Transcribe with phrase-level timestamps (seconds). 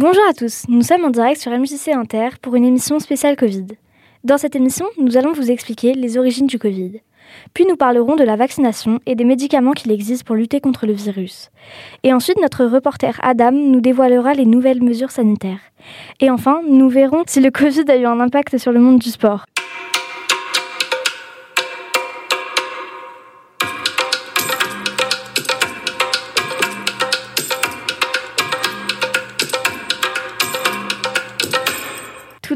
[0.00, 3.66] Bonjour à tous, nous sommes en direct sur MJC Inter pour une émission spéciale Covid.
[4.22, 7.00] Dans cette émission, nous allons vous expliquer les origines du Covid.
[7.52, 10.92] Puis nous parlerons de la vaccination et des médicaments qu'il existe pour lutter contre le
[10.92, 11.50] virus.
[12.04, 15.72] Et ensuite, notre reporter Adam nous dévoilera les nouvelles mesures sanitaires.
[16.20, 19.10] Et enfin, nous verrons si le Covid a eu un impact sur le monde du
[19.10, 19.46] sport.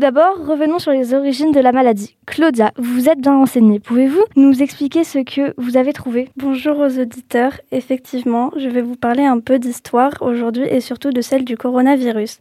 [0.02, 2.16] D'abord, revenons sur les origines de la maladie.
[2.26, 3.78] Claudia, vous êtes bien renseignée.
[3.78, 7.60] Pouvez-vous nous expliquer ce que vous avez trouvé Bonjour aux auditeurs.
[7.70, 12.40] Effectivement, je vais vous parler un peu d'histoire aujourd'hui et surtout de celle du coronavirus.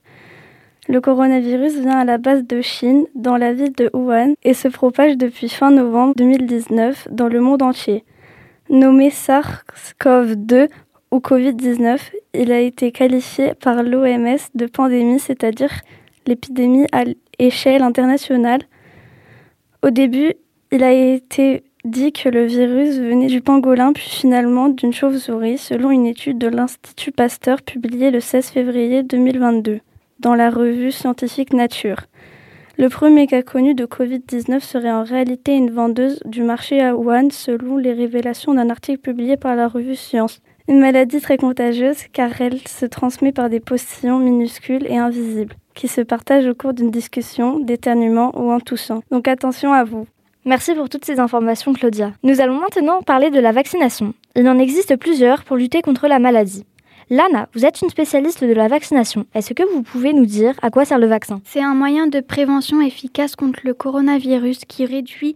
[0.90, 4.68] Le coronavirus vient à la base de Chine, dans la ville de Wuhan, et se
[4.68, 8.04] propage depuis fin novembre 2019 dans le monde entier.
[8.72, 10.68] Nommé SARS-CoV-2
[11.12, 12.00] ou Covid-19,
[12.34, 15.70] il a été qualifié par l'OMS de pandémie, c'est-à-dire
[16.26, 16.88] l'épidémie
[17.42, 18.62] échelle internationale.
[19.84, 20.34] Au début,
[20.72, 25.90] il a été dit que le virus venait du pangolin puis finalement d'une chauve-souris selon
[25.90, 29.80] une étude de l'Institut Pasteur publiée le 16 février 2022
[30.20, 32.02] dans la revue scientifique Nature.
[32.78, 37.30] Le premier cas connu de Covid-19 serait en réalité une vendeuse du marché à Wuhan
[37.32, 40.42] selon les révélations d'un article publié par la revue Science.
[40.68, 45.88] Une maladie très contagieuse car elle se transmet par des postillons minuscules et invisibles qui
[45.88, 49.04] se partagent au cours d'une discussion, d'éternuement ou en toussant.
[49.12, 50.08] Donc attention à vous.
[50.46, 52.14] Merci pour toutes ces informations Claudia.
[52.24, 54.14] Nous allons maintenant parler de la vaccination.
[54.36, 56.66] Il en existe plusieurs pour lutter contre la maladie.
[57.12, 59.26] Lana, vous êtes une spécialiste de la vaccination.
[59.36, 61.42] Est-ce que vous pouvez nous dire à quoi sert le vaccin?
[61.44, 65.36] C'est un moyen de prévention efficace contre le coronavirus qui réduit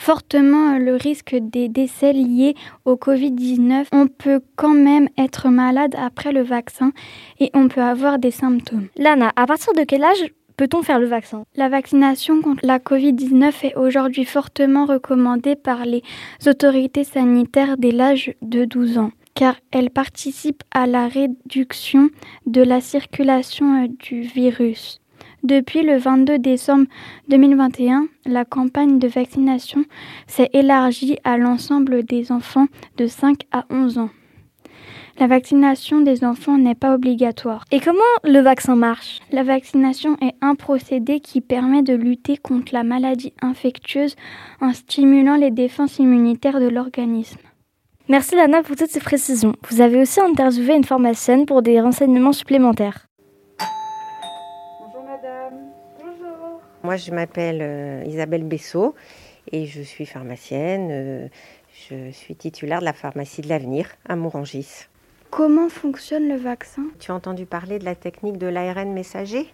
[0.00, 2.54] fortement le risque des décès liés
[2.86, 3.86] au Covid-19.
[3.92, 6.92] On peut quand même être malade après le vaccin
[7.38, 8.88] et on peut avoir des symptômes.
[8.96, 10.24] Lana, à partir de quel âge
[10.56, 11.44] peut-on faire le vaccin?
[11.54, 16.02] La vaccination contre la Covid-19 est aujourd'hui fortement recommandée par les
[16.46, 22.10] autorités sanitaires dès l'âge de 12 ans car elle participe à la réduction
[22.46, 25.00] de la circulation du virus.
[25.42, 26.86] Depuis le 22 décembre
[27.28, 29.84] 2021, la campagne de vaccination
[30.26, 32.66] s'est élargie à l'ensemble des enfants
[32.98, 34.10] de 5 à 11 ans.
[35.18, 37.64] La vaccination des enfants n'est pas obligatoire.
[37.70, 39.20] Et comment le vaccin marche?
[39.32, 44.16] La vaccination est un procédé qui permet de lutter contre la maladie infectieuse
[44.60, 47.40] en stimulant les défenses immunitaires de l'organisme.
[48.08, 49.54] Merci Lana pour toutes ces précisions.
[49.68, 53.09] Vous avez aussi interviewé une pharmacienne pour des renseignements supplémentaires.
[56.82, 58.94] Moi je m'appelle euh, Isabelle Bessot
[59.52, 60.88] et je suis pharmacienne.
[60.90, 61.28] Euh,
[61.88, 64.86] je suis titulaire de la pharmacie de l'avenir à Mourangis.
[65.30, 66.84] Comment fonctionne le vaccin?
[66.98, 69.46] Tu as entendu parler de la technique de l'ARN messager?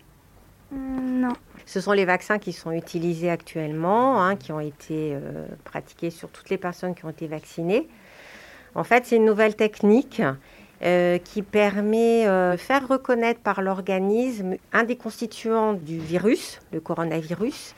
[0.72, 1.32] Non.
[1.65, 6.31] Ce sont les vaccins qui sont utilisés actuellement, hein, qui ont été euh, pratiqués sur
[6.31, 7.88] toutes les personnes qui ont été vaccinées.
[8.75, 10.22] En fait, c'est une nouvelle technique
[10.82, 16.81] euh, qui permet euh, de faire reconnaître par l'organisme un des constituants du virus, le
[16.81, 17.75] coronavirus,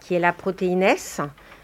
[0.00, 1.22] qui est la protéine S,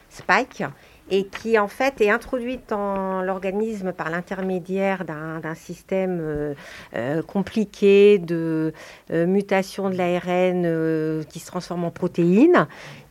[0.09, 0.65] Spike,
[1.10, 6.54] et qui en fait est introduite dans l'organisme par l'intermédiaire d'un système
[6.94, 8.72] euh, compliqué de
[9.10, 12.66] mutation de l'ARN qui se transforme en protéine,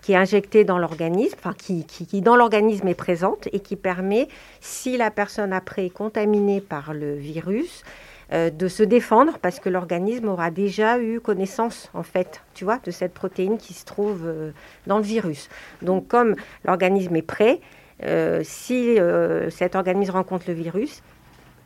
[0.07, 4.29] qui est injectée dans l'organisme, enfin qui, qui, dans l'organisme est présente et qui permet,
[4.61, 7.83] si la personne après est contaminée par le virus,
[8.31, 12.79] euh, de se défendre parce que l'organisme aura déjà eu connaissance, en fait, tu vois,
[12.85, 14.51] de cette protéine qui se trouve euh,
[14.85, 15.49] dans le virus.
[15.81, 17.59] Donc, comme l'organisme est prêt,
[18.03, 18.97] euh, si
[19.49, 21.03] cet organisme rencontre le virus,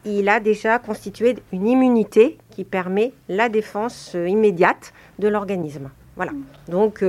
[0.03, 5.91] il a déjà constitué une immunité qui permet la défense immédiate de l'organisme.
[6.15, 6.31] Voilà.
[6.69, 7.03] Donc,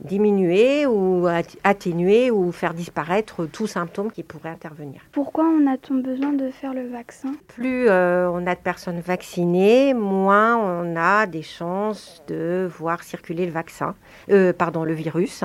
[0.00, 1.26] diminuer ou
[1.62, 5.00] atténuer ou faire disparaître tout symptôme qui pourrait intervenir.
[5.12, 7.34] Pourquoi on a-t-on besoin de faire le vaccin?
[7.48, 13.46] Plus euh, on a de personnes vaccinées, moins on a des chances de voir circuler
[13.46, 13.94] le vaccin,
[14.30, 15.44] euh, pardon, le virus.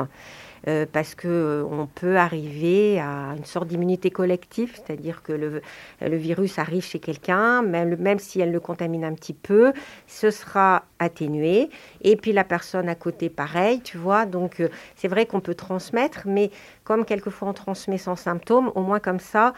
[0.68, 5.62] Euh, parce qu'on euh, peut arriver à une sorte d'immunité collective, c'est-à-dire que le,
[6.02, 9.72] virus arrive chez quelqu'un, même, même si elle le contamine un petit peu,
[10.08, 11.70] ce sera atténué.
[12.02, 14.26] Et puis la personne à côté, pareil, tu vois.
[14.26, 16.52] Donc euh, c'est vrai qu'on peut transmettre, mais
[16.84, 19.54] comme quelquefois on transmet sans symptômes, au moins comme ça,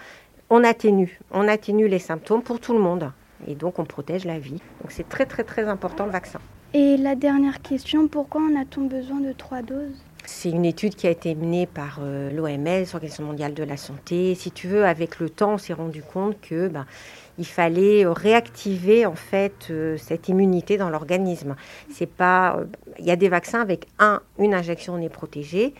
[0.49, 1.19] on atténue.
[1.31, 3.11] On atténue les symptômes pour tout le monde.
[3.47, 4.61] Et donc on protège la vie.
[4.81, 6.39] Donc c'est très très très important le vaccin.
[6.73, 10.01] Et la dernière question, pourquoi en a-t-on besoin de trois doses?
[10.25, 14.35] C'est une étude qui a été menée par euh, l'OMS, l'Organisation mondiale de la santé.
[14.35, 16.85] Si tu veux, avec le temps, on s'est rendu compte que ben,
[17.37, 21.55] il fallait réactiver en fait euh, cette immunité dans l'organisme.
[21.91, 22.59] C'est pas,
[22.99, 25.73] il y a des vaccins avec un, une injection, on est protégé.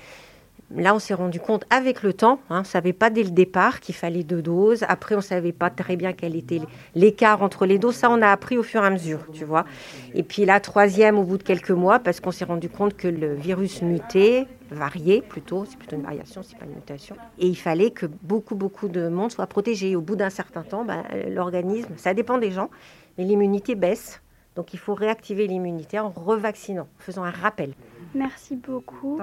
[0.76, 3.32] Là, on s'est rendu compte avec le temps, hein, on ne savait pas dès le
[3.32, 4.86] départ qu'il fallait deux doses.
[4.88, 6.62] Après, on ne savait pas très bien quel était
[6.96, 7.96] l'écart entre les doses.
[7.96, 9.66] Ça, on a appris au fur et à mesure, tu vois.
[10.14, 13.08] Et puis la troisième, au bout de quelques mois, parce qu'on s'est rendu compte que
[13.08, 17.18] le virus mutait, variait plutôt, c'est plutôt une variation, c'est pas une mutation.
[17.38, 19.96] Et il fallait que beaucoup, beaucoup de monde soit protégé.
[19.96, 22.70] au bout d'un certain temps, ben, l'organisme, ça dépend des gens,
[23.18, 24.22] mais l'immunité baisse.
[24.56, 27.74] Donc il faut réactiver l'immunité en revaccinant, en faisant un rappel.
[28.14, 29.18] Merci beaucoup.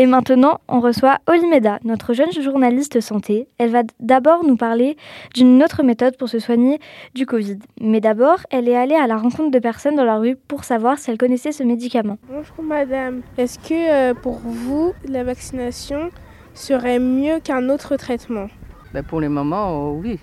[0.00, 3.48] Et maintenant, on reçoit Olimeda, notre jeune journaliste santé.
[3.58, 4.96] Elle va d'abord nous parler
[5.34, 6.80] d'une autre méthode pour se soigner
[7.14, 7.58] du Covid.
[7.82, 10.98] Mais d'abord, elle est allée à la rencontre de personnes dans la rue pour savoir
[10.98, 12.16] si elles connaissaient ce médicament.
[12.30, 16.08] Bonjour madame, est-ce que euh, pour vous, la vaccination
[16.54, 18.46] serait mieux qu'un autre traitement?
[18.94, 20.18] Ben Pour le moment, oui.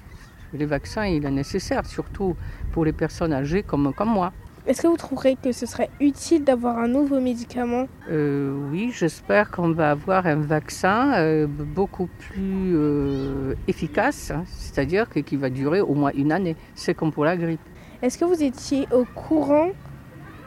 [0.54, 2.36] Les vaccins, il est nécessaire, surtout
[2.72, 4.34] pour les personnes âgées comme, comme moi.
[4.68, 7.88] Est-ce que vous trouverez que ce serait utile d'avoir un nouveau médicament?
[8.10, 15.08] Euh, Oui, j'espère qu'on va avoir un vaccin euh, beaucoup plus euh, efficace, hein, c'est-à-dire
[15.10, 16.58] qui va durer au moins une année.
[16.76, 17.62] C'est comme pour la grippe.
[18.02, 19.70] Est-ce que vous étiez au courant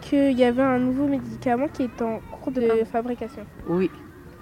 [0.02, 2.84] qu'il y avait un nouveau médicament qui est en cours de ah.
[2.84, 3.46] fabrication?
[3.70, 3.90] Oui,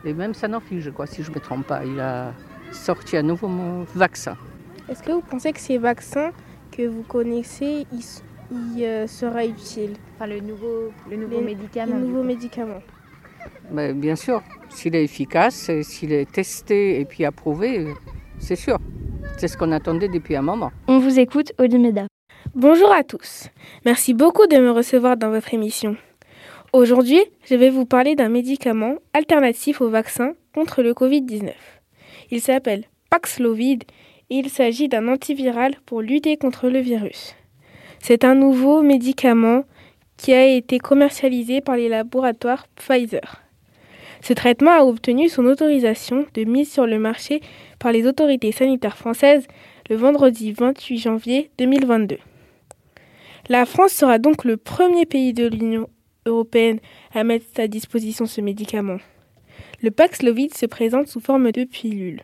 [0.05, 2.33] et même Sanofi, je crois, si je ne me trompe pas, il a
[2.73, 3.49] sorti un nouveau
[3.95, 4.37] vaccin.
[4.89, 6.33] Est-ce que vous pensez que ces vaccins
[6.73, 8.03] que vous connaissez, ils
[8.51, 9.95] il euh, sera utile.
[10.15, 11.95] Enfin, le nouveau, le nouveau médicament.
[11.95, 12.81] Le nouveau médicament.
[13.71, 17.87] Mais bien sûr, s'il est efficace, s'il est testé et puis approuvé,
[18.39, 18.79] c'est sûr.
[19.37, 20.71] C'est ce qu'on attendait depuis un moment.
[20.87, 22.07] On vous écoute, Olimeda.
[22.55, 23.49] Bonjour à tous.
[23.85, 25.97] Merci beaucoup de me recevoir dans votre émission.
[26.73, 31.53] Aujourd'hui, je vais vous parler d'un médicament alternatif au vaccin contre le Covid-19.
[32.31, 33.85] Il s'appelle Paxlovid
[34.31, 37.35] et il s'agit d'un antiviral pour lutter contre le virus.
[38.01, 39.65] C'est un nouveau médicament
[40.17, 43.43] qui a été commercialisé par les laboratoires Pfizer.
[44.21, 47.41] Ce traitement a obtenu son autorisation de mise sur le marché
[47.79, 49.47] par les autorités sanitaires françaises
[49.89, 52.19] le vendredi 28 janvier 2022.
[53.49, 55.89] La France sera donc le premier pays de l'Union
[56.27, 56.81] européenne
[57.15, 58.99] à mettre à disposition ce médicament.
[59.83, 62.23] Le Paxlovid se présente sous forme de pilule.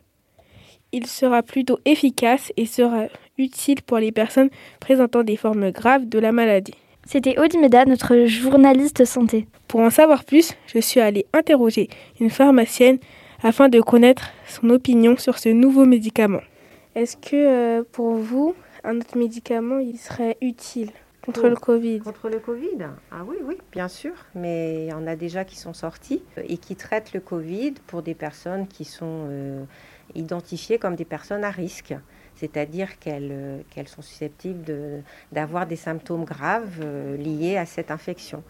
[0.96, 3.06] Il sera plutôt efficace et sera
[3.36, 4.48] utile pour les personnes
[4.78, 6.74] présentant des formes graves de la maladie.
[7.04, 9.48] C'était Odimeda, notre journaliste santé.
[9.66, 11.88] Pour en savoir plus, je suis allée interroger
[12.20, 12.98] une pharmacienne
[13.42, 16.42] afin de connaître son opinion sur ce nouveau médicament.
[16.94, 18.54] Est-ce que euh, pour vous,
[18.84, 20.92] un autre médicament, il serait utile?
[21.24, 24.12] Contre le Covid Contre le Covid Ah oui, oui, bien sûr.
[24.34, 28.02] Mais il y en a déjà qui sont sortis et qui traitent le Covid pour
[28.02, 29.64] des personnes qui sont euh,
[30.14, 31.94] identifiées comme des personnes à risque
[32.36, 34.64] c'est-à-dire qu'elles euh, sont susceptibles
[35.32, 38.42] d'avoir des symptômes graves euh, liés à cette infection.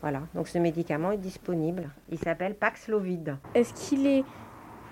[0.00, 1.88] Voilà, donc ce médicament est disponible.
[2.10, 3.36] Il s'appelle Paxlovid.
[3.54, 4.24] Est-ce qu'il est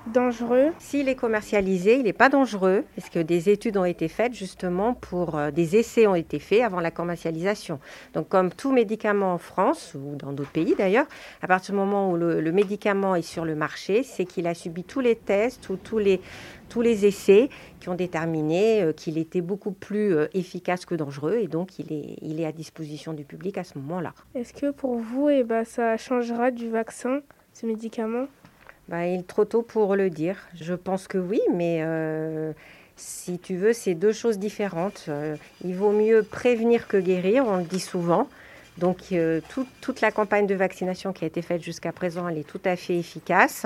[0.06, 4.34] dangereux S'il est commercialisé, il n'est pas dangereux, parce que des études ont été faites
[4.34, 5.36] justement pour...
[5.36, 7.80] Euh, des essais ont été faits avant la commercialisation.
[8.14, 11.06] Donc comme tout médicament en France, ou dans d'autres pays d'ailleurs,
[11.42, 14.84] à partir du moment où le, médicament est sur le marché, c'est qu'il a subi
[14.84, 16.20] tous les tests ou tous les,
[16.68, 17.48] tous les essais
[17.78, 21.92] qui ont déterminé euh, qu'il était beaucoup plus euh, efficace que dangereux, et donc il
[21.92, 24.12] est, il est à disposition du public à ce moment-là.
[24.34, 27.20] Est-ce que pour vous, eh ben, ça changera du vaccin,
[27.52, 28.26] ce médicament?
[28.90, 30.36] Bah, il est trop tôt pour le dire.
[30.60, 32.52] Je pense que oui, mais euh,
[32.96, 35.04] si tu veux, c'est deux choses différentes.
[35.08, 38.28] Euh, il vaut mieux prévenir que guérir, on le dit souvent.
[38.78, 39.40] Donc euh,
[39.80, 42.74] toute la campagne de vaccination qui a été faite jusqu'à présent, elle est tout à
[42.74, 43.64] fait efficace.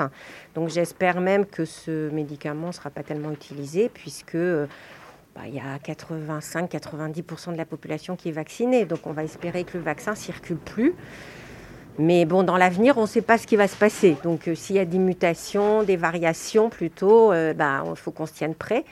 [0.55, 5.61] Donc j'espère même que ce médicament ne sera pas tellement utilisé puisque bah, il y
[5.61, 8.85] a 85-90% de la population qui est vaccinée.
[8.85, 10.95] Donc on va espérer que le vaccin circule plus.
[11.99, 14.17] Mais bon, dans l'avenir, on ne sait pas ce qui va se passer.
[14.25, 18.27] Donc, euh, s'il y a des mutations, des variations plutôt, il euh, bah, faut qu'on
[18.27, 18.85] se tienne prêt.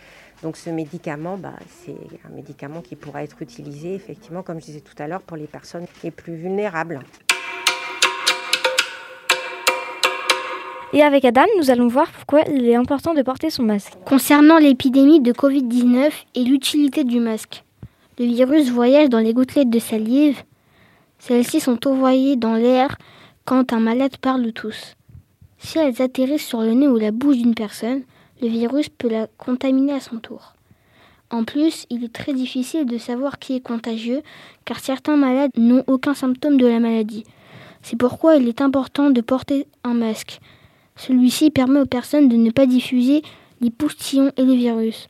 [0.42, 1.54] Donc, ce médicament, bah,
[1.84, 5.36] c'est un médicament qui pourra être utilisé, effectivement, comme je disais tout à l'heure, pour
[5.36, 7.00] les personnes les plus vulnérables.
[10.92, 13.94] Et avec Adam, nous allons voir pourquoi il est important de porter son masque.
[14.04, 17.64] Concernant l'épidémie de Covid-19 et l'utilité du masque,
[18.18, 20.42] le virus voyage dans les gouttelettes de salive,
[21.22, 22.98] celles-ci sont envoyées dans l'air
[23.44, 24.96] quand un malade parle tous.
[25.56, 28.02] Si elles atterrissent sur le nez ou la bouche d'une personne,
[28.40, 30.54] le virus peut la contaminer à son tour.
[31.30, 34.22] En plus, il est très difficile de savoir qui est contagieux
[34.64, 37.22] car certains malades n'ont aucun symptôme de la maladie.
[37.82, 40.40] C'est pourquoi il est important de porter un masque.
[40.96, 43.22] Celui-ci permet aux personnes de ne pas diffuser
[43.60, 45.06] les poustillons et les virus.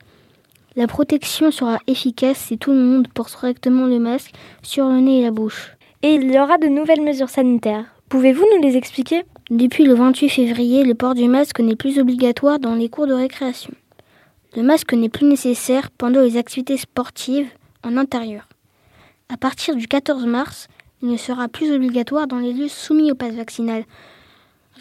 [0.75, 5.21] La protection sera efficace si tout le monde porte correctement le masque sur le nez
[5.21, 5.71] et la bouche.
[6.05, 7.85] Et il y aura de nouvelles mesures sanitaires.
[8.09, 9.23] Pouvez-vous nous les expliquer?
[9.49, 13.13] Depuis le 28 février, le port du masque n'est plus obligatoire dans les cours de
[13.13, 13.71] récréation.
[14.57, 17.47] Le masque n'est plus nécessaire pendant les activités sportives
[17.85, 18.49] en intérieur.
[19.29, 20.67] À partir du 14 mars,
[21.01, 23.85] il ne sera plus obligatoire dans les lieux soumis au pass vaccinal,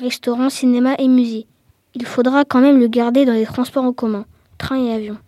[0.01, 1.47] restaurants, cinéma et musées.
[1.95, 4.27] Il faudra quand même le garder dans les transports en commun,
[4.59, 5.19] trains et avions,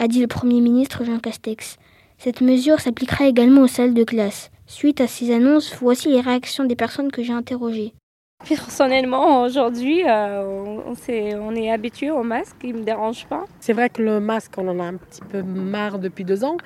[0.00, 1.76] a dit le Premier ministre Jean Castex.
[2.18, 4.50] Cette mesure s'appliquera également aux salles de classe.
[4.74, 7.94] Suite à ces annonces, voici les réactions des personnes que j'ai interrogées.
[8.44, 13.44] Personnellement, aujourd'hui, euh, on, est, on est habitué au masque, il ne me dérange pas.
[13.60, 16.56] C'est vrai que le masque, on en a un petit peu marre depuis deux ans,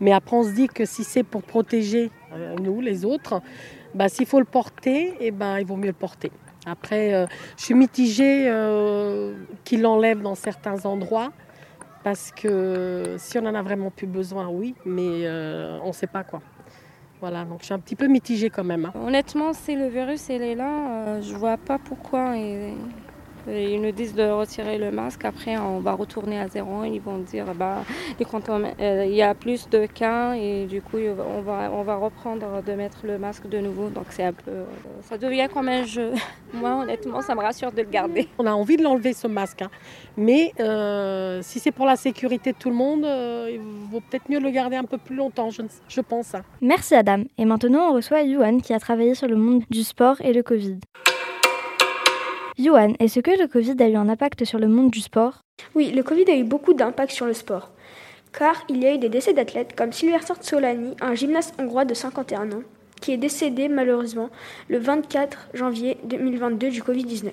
[0.00, 3.42] mais après on se dit que si c'est pour protéger euh, nous, les autres,
[3.96, 6.30] bah, s'il faut le porter, eh ben, il vaut mieux le porter.
[6.66, 8.48] Après, euh, je suis mitigée
[9.64, 11.32] qu'il l'enlève dans certains endroits,
[12.04, 15.28] parce que si on en a vraiment plus besoin, oui, mais
[15.82, 16.40] on ne sait pas quoi.
[17.20, 18.86] Voilà, donc je suis un petit peu mitigée quand même.
[18.86, 18.92] Hein.
[18.94, 22.36] Honnêtement, si le virus il est là, euh, je vois pas pourquoi
[23.48, 25.24] ils nous disent de retirer le masque.
[25.24, 26.84] Après, on va retourner à zéro.
[26.84, 27.84] Ils vont dire bah,
[28.80, 32.62] euh, il y a plus de cas et du coup, on va, on va reprendre
[32.62, 33.88] de mettre le masque de nouveau.
[33.88, 34.50] Donc, c'est un peu.
[34.50, 34.64] Euh,
[35.02, 36.12] ça devient comme un jeu.
[36.52, 38.28] Moi, honnêtement, ça me rassure de le garder.
[38.38, 39.62] On a envie de l'enlever, ce masque.
[39.62, 39.70] Hein.
[40.16, 43.60] Mais euh, si c'est pour la sécurité de tout le monde, il
[43.90, 46.34] vaut peut-être mieux le garder un peu plus longtemps, je, je pense.
[46.34, 46.42] Hein.
[46.60, 47.24] Merci, Adam.
[47.38, 50.42] Et maintenant, on reçoit Yuan qui a travaillé sur le monde du sport et le
[50.42, 50.78] Covid.
[52.58, 55.40] Johan, est-ce que le Covid a eu un impact sur le monde du sport?
[55.74, 57.70] Oui, le Covid a eu beaucoup d'impact sur le sport.
[58.32, 61.92] Car il y a eu des décès d'athlètes comme Sylvester Solani, un gymnaste hongrois de
[61.92, 62.62] 51 ans,
[63.02, 64.30] qui est décédé malheureusement
[64.70, 67.30] le 24 janvier 2022 du Covid-19.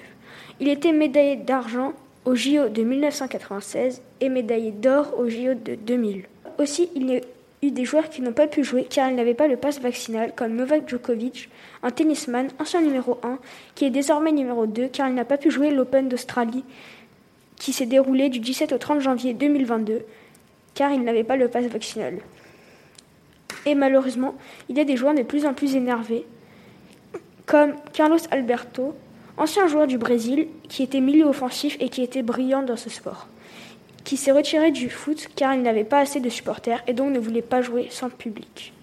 [0.59, 1.93] Il était médaillé d'argent
[2.25, 6.25] au JO de 1996 et médaillé d'or au JO de 2000.
[6.59, 7.21] Aussi, il
[7.63, 10.33] eu des joueurs qui n'ont pas pu jouer car ils n'avaient pas le pass vaccinal,
[10.35, 11.49] comme Novak Djokovic,
[11.81, 13.39] un tennisman, ancien numéro 1,
[13.75, 16.63] qui est désormais numéro 2 car il n'a pas pu jouer l'Open d'Australie
[17.57, 20.01] qui s'est déroulé du 17 au 30 janvier 2022
[20.75, 22.19] car il n'avait pas le pass vaccinal.
[23.65, 24.35] Et malheureusement,
[24.69, 26.25] il y a des joueurs de plus en plus énervés,
[27.45, 28.93] comme Carlos Alberto,
[29.37, 33.27] ancien joueur du Brésil, qui était milieu offensif et qui était brillant dans ce sport
[34.03, 37.19] qui s'est retiré du foot car il n'avait pas assez de supporters et donc ne
[37.19, 38.73] voulait pas jouer sans public.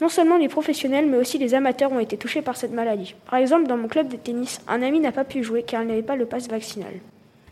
[0.00, 3.14] Non seulement les professionnels mais aussi les amateurs ont été touchés par cette maladie.
[3.30, 5.88] Par exemple, dans mon club de tennis, un ami n'a pas pu jouer car il
[5.88, 6.92] n'avait pas le pass vaccinal.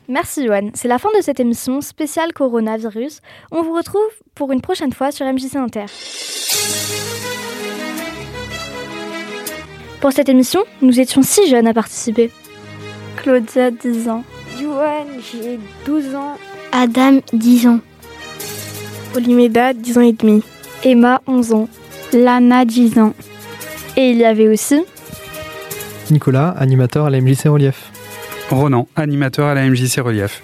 [0.09, 3.21] Merci Johan, c'est la fin de cette émission spéciale coronavirus.
[3.51, 5.85] On vous retrouve pour une prochaine fois sur MJC Inter.
[10.01, 12.31] Pour cette émission, nous étions six jeunes à participer.
[13.17, 14.23] Claudia, 10 ans.
[14.59, 16.37] Johan, j'ai 12 ans.
[16.73, 17.81] Adam, 10 ans.
[19.17, 20.43] Olimeda, 10 ans et demi.
[20.85, 21.69] Emma, 11 ans.
[22.13, 23.15] Lana, 10 ans.
[23.97, 24.85] Et il y avait aussi
[26.11, 27.91] Nicolas, animateur à la MJC Relief.
[28.51, 30.43] Ronan, animateur à la MJC Relief.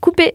[0.00, 0.34] Coupé